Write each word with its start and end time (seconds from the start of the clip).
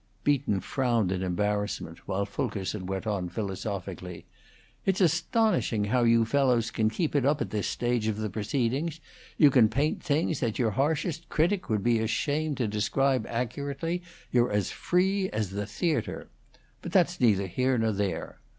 Beaton 0.23 0.61
frowned 0.61 1.11
in 1.11 1.21
embarrassment, 1.21 1.99
while 2.07 2.25
Fulkerson 2.25 2.87
went 2.87 3.05
on 3.05 3.29
philosophically; 3.29 4.25
"It's 4.83 4.99
astonishing 4.99 5.83
how 5.85 6.05
you 6.05 6.25
fellows 6.25 6.71
can 6.71 6.89
keep 6.89 7.15
it 7.15 7.23
up 7.23 7.39
at 7.39 7.51
this 7.51 7.67
stage 7.67 8.07
of 8.07 8.17
the 8.17 8.27
proceedings; 8.31 8.99
you 9.37 9.51
can 9.51 9.69
paint 9.69 10.01
things 10.01 10.39
that 10.39 10.57
your 10.57 10.71
harshest 10.71 11.29
critic 11.29 11.69
would 11.69 11.83
be 11.83 11.99
ashamed 11.99 12.57
to 12.57 12.67
describe 12.67 13.27
accurately; 13.29 14.01
you're 14.31 14.51
as 14.51 14.71
free 14.71 15.29
as 15.29 15.51
the 15.51 15.67
theatre. 15.67 16.29
But 16.81 16.93
that's 16.93 17.21
neither 17.21 17.45
here 17.45 17.77
nor 17.77 17.91
there. 17.91 18.39